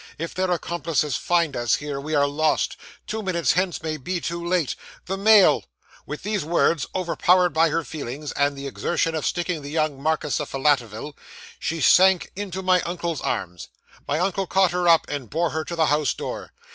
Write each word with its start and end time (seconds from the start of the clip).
If 0.17 0.33
their 0.33 0.49
accomplices 0.49 1.15
find 1.15 1.55
us 1.55 1.75
here, 1.75 2.01
we 2.01 2.15
are 2.15 2.25
lost. 2.25 2.75
Two 3.05 3.21
minutes 3.21 3.53
hence 3.53 3.83
may 3.83 3.97
be 3.97 4.19
too 4.19 4.43
late. 4.43 4.75
The 5.05 5.15
mail!" 5.15 5.65
With 6.07 6.23
these 6.23 6.43
words, 6.43 6.87
overpowered 6.95 7.49
by 7.49 7.69
her 7.69 7.83
feelings, 7.83 8.31
and 8.31 8.57
the 8.57 8.65
exertion 8.65 9.13
of 9.13 9.27
sticking 9.27 9.61
the 9.61 9.69
young 9.69 10.01
Marquess 10.01 10.39
of 10.39 10.49
Filletoville, 10.49 11.15
she 11.59 11.81
sank 11.81 12.31
into 12.35 12.63
my 12.63 12.81
uncle's 12.81 13.21
arms. 13.21 13.67
My 14.07 14.17
uncle 14.17 14.47
caught 14.47 14.71
her 14.71 14.87
up, 14.89 15.05
and 15.07 15.29
bore 15.29 15.51
her 15.51 15.63
to 15.65 15.75
the 15.75 15.85
house 15.85 16.15
door. 16.15 16.51